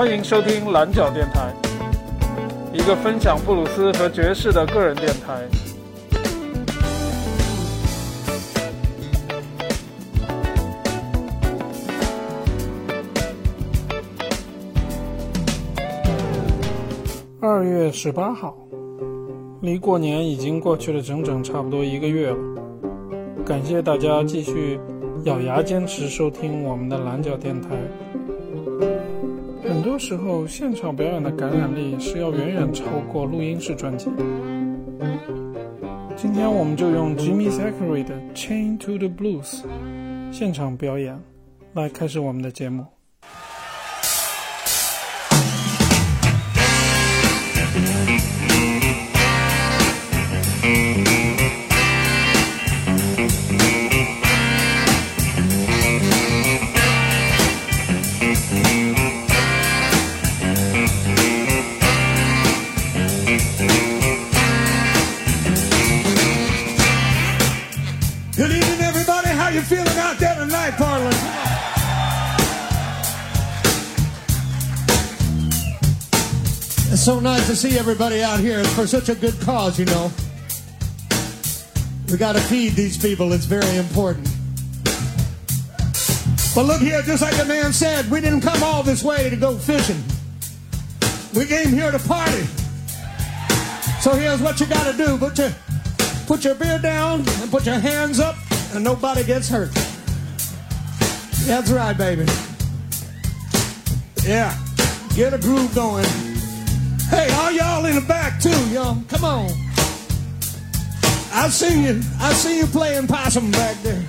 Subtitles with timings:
[0.00, 1.52] 欢迎收听蓝角电台，
[2.72, 5.46] 一个分享布鲁斯和爵士的个人电台。
[17.38, 18.56] 二月十八号，
[19.60, 22.38] 离过年已经过去了整整差不多一个月了。
[23.44, 24.80] 感谢大家继续
[25.24, 27.68] 咬牙坚持收听我们的蓝角电台。
[29.90, 34.08] 很多时候，现场表演的感染力是要远远超过录音室专辑。
[36.14, 39.62] 今天我们就用 Jimmy Zachary 的《Chain to the Blues》
[40.30, 41.20] 现场表演
[41.74, 42.86] 来开始我们的节目。
[77.50, 78.60] To see everybody out here.
[78.60, 80.12] It's for such a good cause, you know.
[82.08, 83.32] We got to feed these people.
[83.32, 84.28] It's very important.
[86.54, 89.34] But look here, just like the man said, we didn't come all this way to
[89.34, 90.00] go fishing.
[91.34, 92.44] We came here to party.
[94.00, 95.18] So here's what you got to do.
[95.18, 95.52] Put your
[96.28, 98.36] put your beer down and put your hands up,
[98.74, 99.72] and nobody gets hurt.
[101.46, 102.26] That's right, baby.
[104.22, 104.56] Yeah,
[105.16, 106.29] get a groove going.
[107.10, 109.02] Hey, all y'all in the back too, y'all.
[109.08, 109.50] Come on.
[111.32, 112.00] I see you.
[112.20, 114.02] I see you playing possum back there.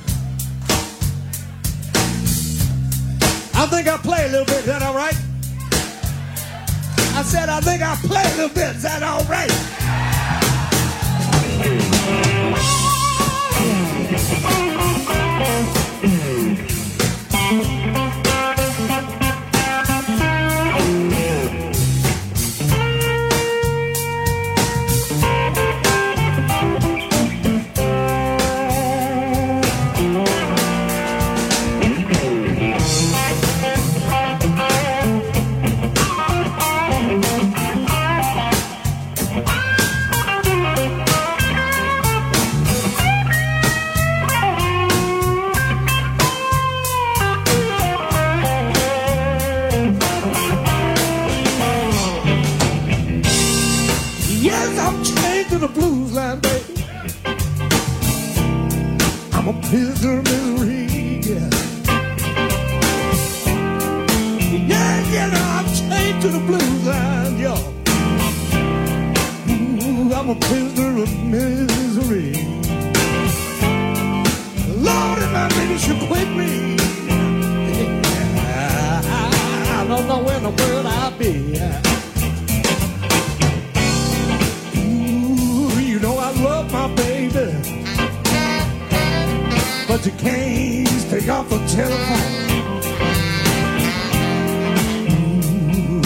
[3.54, 4.58] I think I'll play a little bit.
[4.58, 5.16] Is that all right?
[7.14, 8.76] I said I think I'll play a little bit.
[8.76, 9.50] Is that all right?
[14.12, 14.78] Yes,
[89.92, 92.32] But you can't take off the telephone.
[95.84, 96.02] Ooh,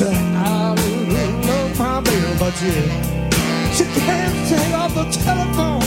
[0.00, 0.74] I
[1.44, 2.72] love my baby, but you,
[3.74, 5.82] she can't take off the telephone.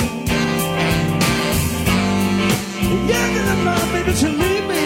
[3.10, 4.84] Yeah, get my baby to leave me.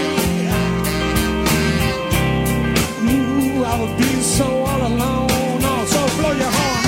[3.12, 5.28] Ooh, I would be so all alone.
[5.66, 6.83] Oh, so blow your horn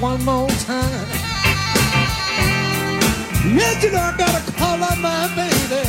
[0.00, 1.08] one more time.
[3.54, 5.82] Yes, you know I gotta call up my baby.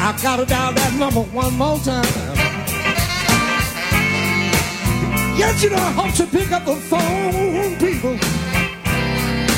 [0.00, 2.04] I gotta dial that number one more time.
[5.38, 8.18] Yes, you know I hope to pick up the phone, people.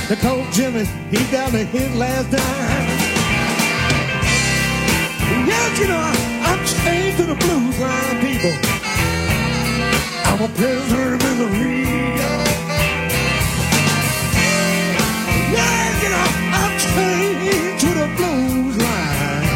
[0.08, 3.10] Because Jimmy, he down to his last dime.
[5.46, 6.14] Yes, you know I,
[6.46, 8.79] I'm chained to the blues line, people.
[10.30, 11.84] I'm a prisoner of misery.
[16.52, 19.48] I'm chained to the blues line.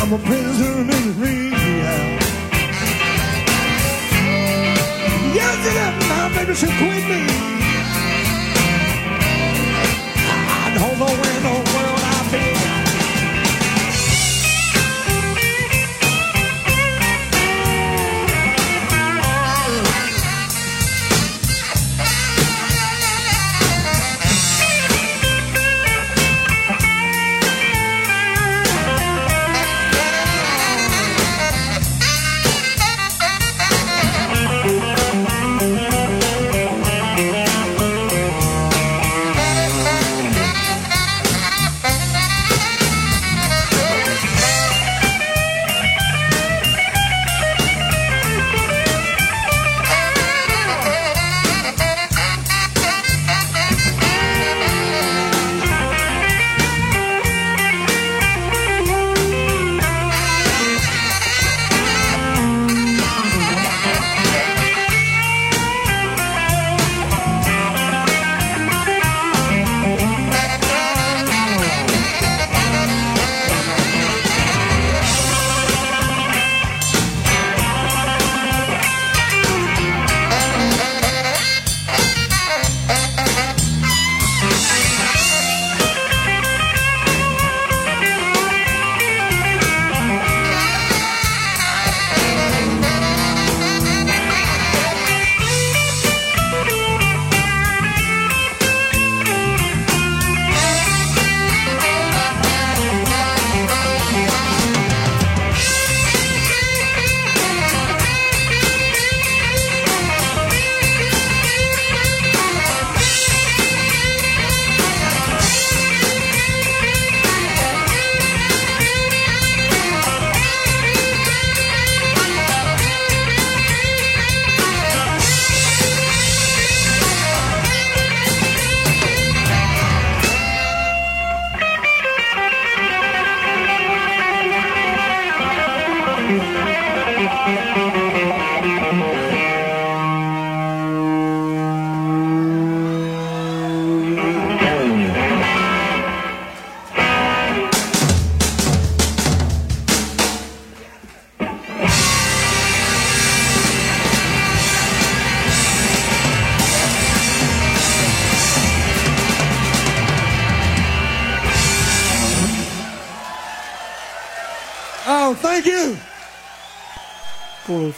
[0.00, 1.40] I'm a prisoner of misery.
[5.36, 7.20] You know, my baby should quit me.
[10.48, 11.63] I don't know where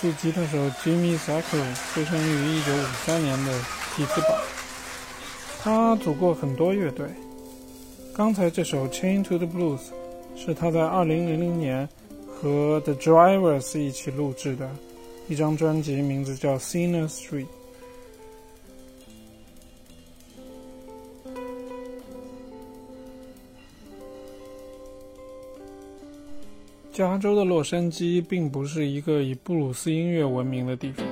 [0.01, 2.61] 最吉他手 Jimmy Zachary 出生于
[3.07, 3.53] 1953年的
[3.95, 4.39] 匹兹堡，
[5.63, 7.07] 他组过很多乐队。
[8.15, 9.79] 刚才这首《Chain to the Blues》
[10.37, 11.89] 是他在2000年
[12.29, 14.69] 和 The Drivers 一起录制的
[15.29, 17.45] 一张专辑，名字叫《Sinner Street》。
[26.97, 31.05] 加州的洛杉矶并不是一个以布鲁斯音乐闻名的地方，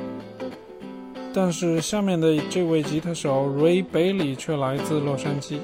[1.34, 5.58] 但是下面的这位吉他手 Ray Bailey 却来自洛杉矶。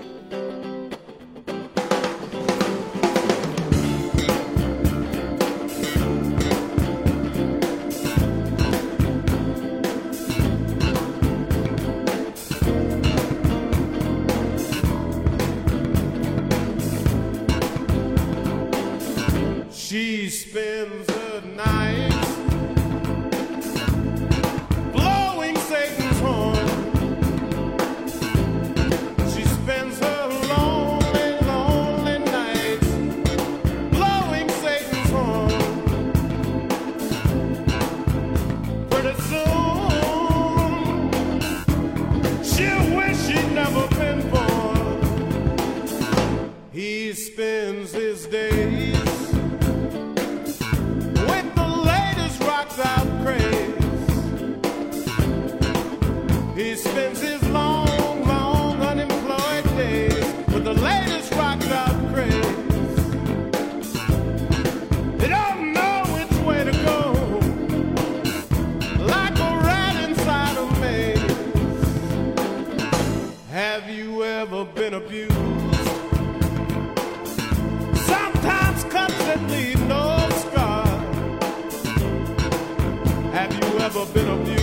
[84.15, 84.60] Been abused?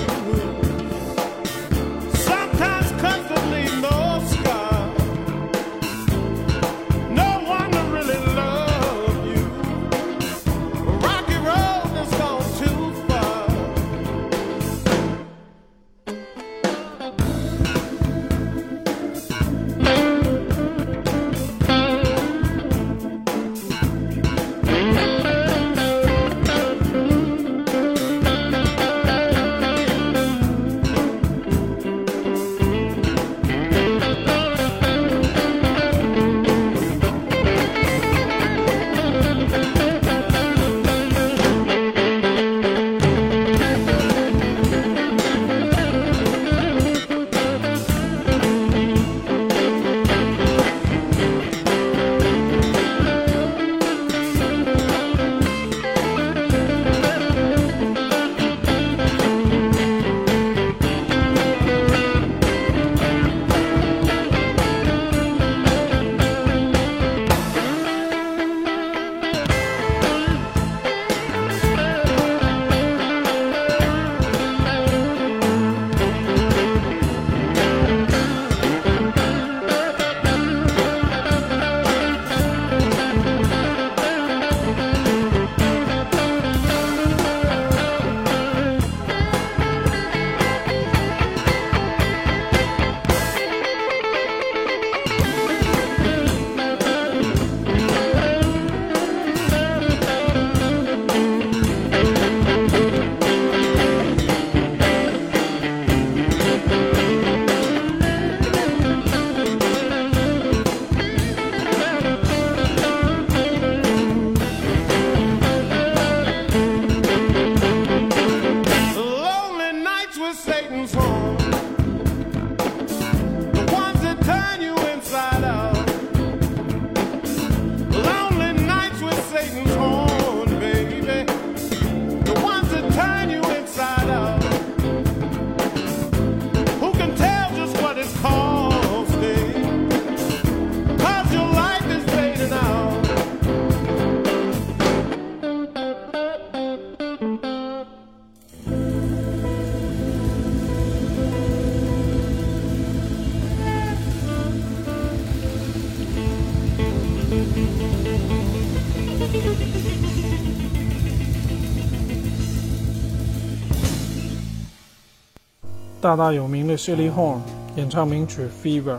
[166.08, 167.40] 大大有名的 Shirley Horn
[167.76, 168.96] 演唱名曲《Fever》。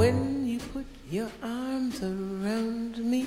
[0.00, 3.26] When you put your arms around me,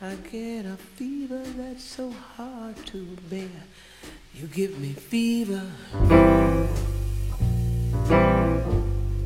[0.00, 3.64] I get a fever that's so hard to bear.
[4.36, 5.66] You give me fever.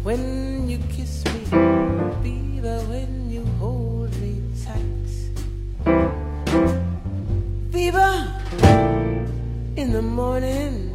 [0.02, 1.44] When you kiss me,
[2.22, 5.08] fever when you hold me tight
[7.70, 8.12] fever
[9.76, 10.91] in the morning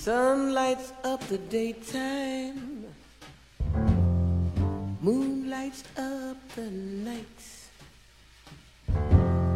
[0.00, 2.86] Sun lights up the daytime,
[5.02, 7.68] moon lights up the nights,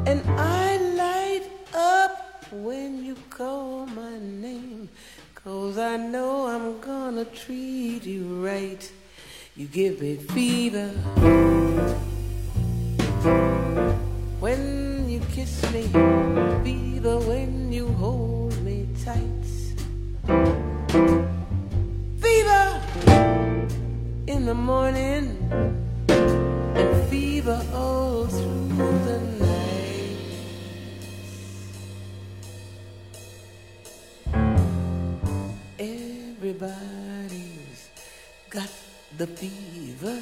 [0.04, 4.90] and I light up when you call my name.
[5.34, 8.92] Cause I know I'm gonna treat you right.
[9.56, 10.88] You give me fever
[14.40, 15.88] when you kiss me,
[16.62, 19.33] fever when you hold me tight.
[20.94, 22.80] Fever
[24.28, 25.36] in the morning
[26.08, 28.68] and fever all through
[29.08, 30.18] the night.
[35.80, 36.70] Everybody's
[38.48, 38.70] got
[39.18, 40.20] the fever.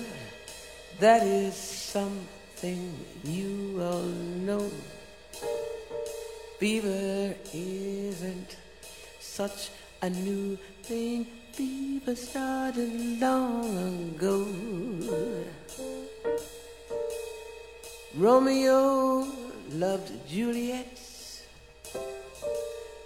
[1.01, 4.09] That is something you all
[4.47, 4.71] know.
[6.59, 8.57] Fever isn't
[9.21, 9.69] such
[10.03, 11.25] a new thing.
[11.53, 14.47] Fever started long ago.
[18.17, 19.27] Romeo
[19.71, 20.99] loved Juliet.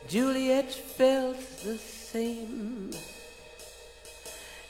[0.09, 2.90] Juliet felt the same.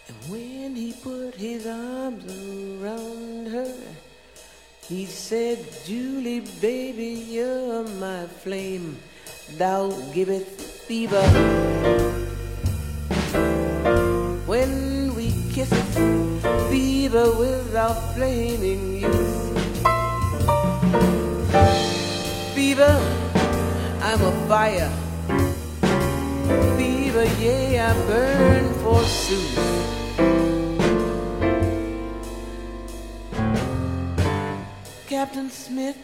[0.08, 3.74] And when he put his arms around her,
[4.88, 8.96] he said, Julie, baby, you're my flame.
[9.58, 12.15] Thou giveth fever.
[17.16, 19.54] It, fever without flaming youth.
[22.54, 23.00] Fever,
[24.02, 24.90] I'm a fire.
[26.76, 29.58] Fever, yeah, I burn forsooth.
[35.06, 35.96] Captain Smith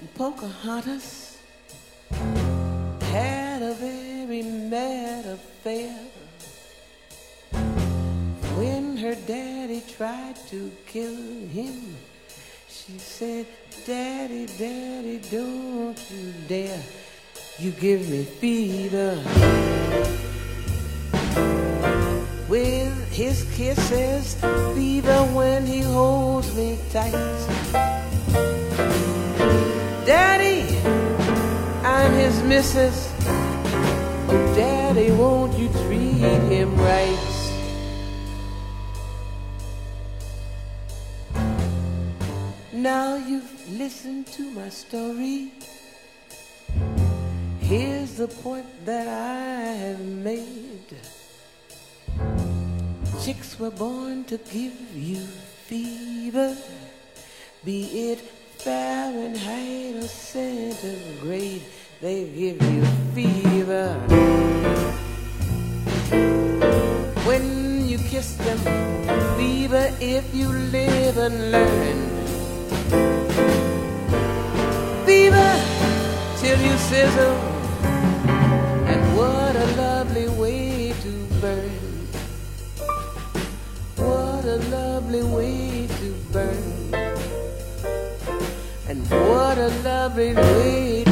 [0.00, 1.25] and Pocahontas
[9.96, 11.16] tried to kill
[11.48, 11.96] him,
[12.68, 13.46] she said,
[13.86, 16.82] Daddy, Daddy, don't you dare.
[17.58, 19.18] You give me fever.
[22.46, 24.34] With his kisses,
[24.74, 27.12] fever when he holds me tight.
[30.04, 30.76] Daddy,
[31.82, 33.10] I'm his missus.
[33.24, 36.20] Oh, Daddy, won't you treat
[36.52, 37.05] him right?
[42.76, 45.50] Now you've listened to my story.
[47.58, 50.94] Here's the point that I have made.
[53.24, 55.24] Chicks were born to give you
[55.64, 56.54] fever,
[57.64, 58.20] be it
[58.60, 61.62] Fahrenheit or centigrade,
[62.02, 62.84] they give you
[63.16, 63.94] fever.
[67.24, 68.58] When you kiss them,
[69.38, 72.15] fever if you live and learn.
[76.56, 77.36] Till you sizzle,
[78.92, 82.08] and what a lovely way to burn.
[83.96, 86.94] What a lovely way to burn.
[88.88, 91.05] And what a lovely way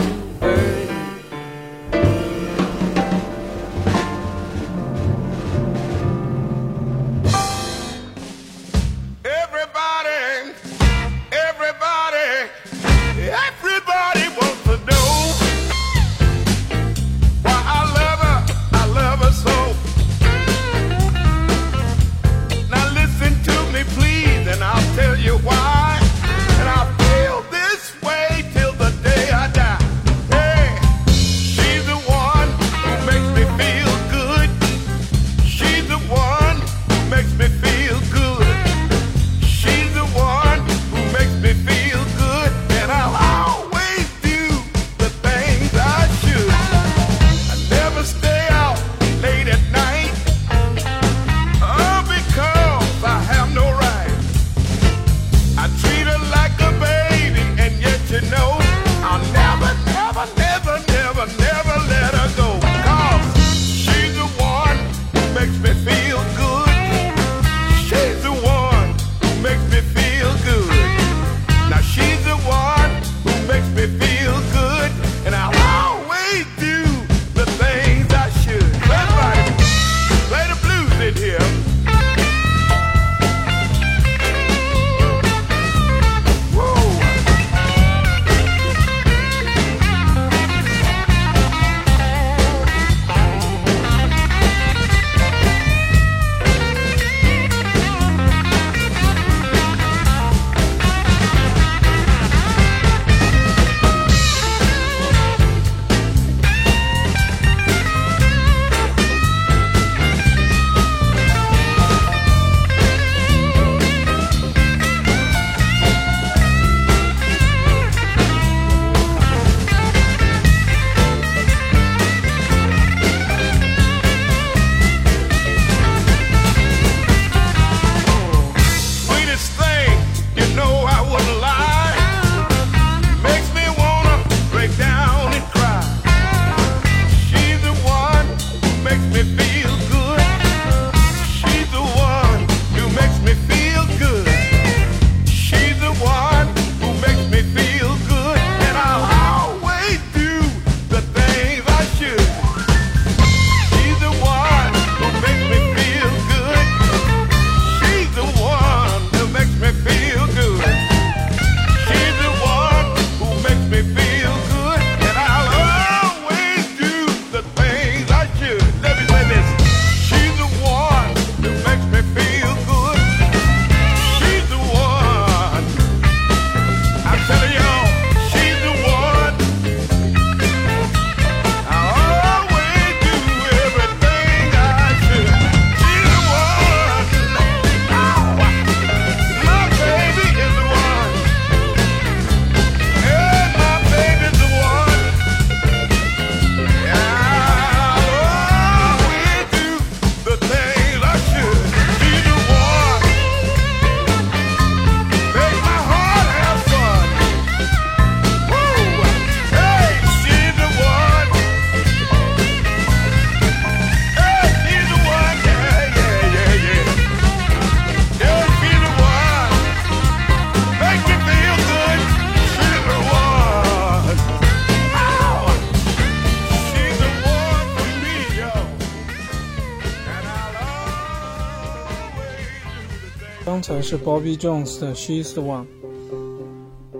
[233.64, 235.64] 才是 Bobby Jones 的 She's the One。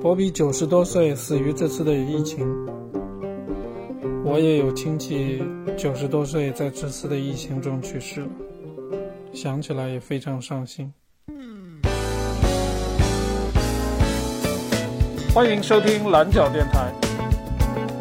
[0.00, 2.48] Bobby 九十多岁，死于这次的疫情。
[4.24, 5.42] 我也有亲戚
[5.77, 8.29] 九十多岁，在这次的疫情中去世了，
[9.35, 10.90] 想起来也非常伤心。
[15.35, 16.90] 欢迎收听蓝角电台，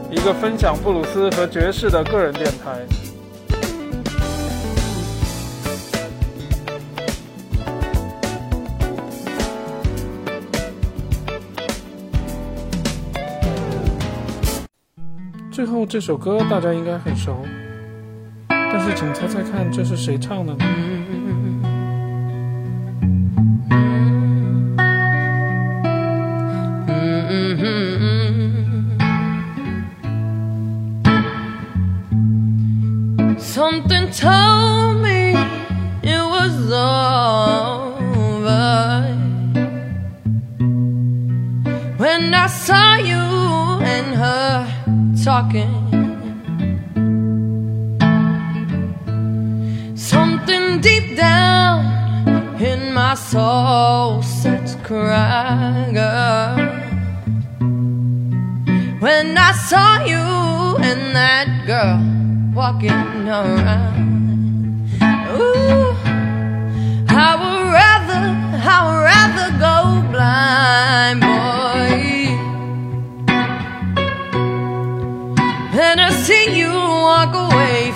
[0.10, 2.82] 一个分享布鲁斯和爵士的个人电台。
[15.86, 17.46] 这首歌大家应该很熟，
[18.48, 20.66] 但是请猜猜看，这是谁唱的呢？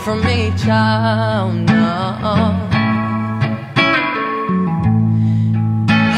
[0.08, 1.54] From me, child.
[1.54, 1.76] No.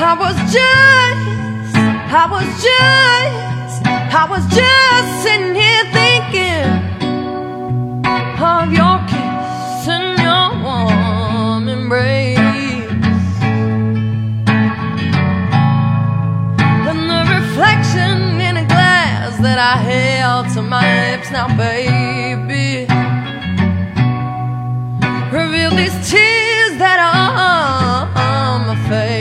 [0.09, 1.75] I was just,
[2.21, 3.75] I was just,
[4.21, 6.69] I was just sitting here thinking
[8.51, 12.37] of your kiss and your warm embrace.
[16.89, 22.28] And the reflection in a glass that I held to my lips now, baby.
[26.03, 29.18] Tears that are on my face.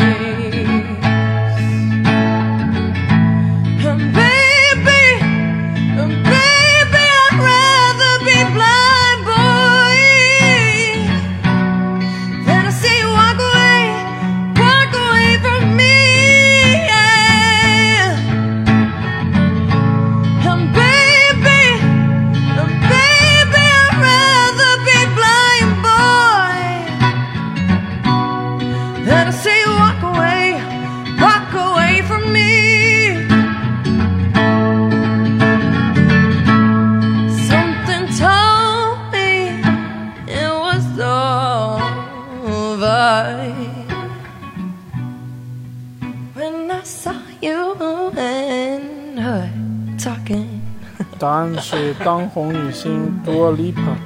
[52.05, 53.97] 当红女星 Dua Lipa。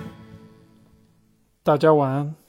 [1.63, 2.42] 大家晚安。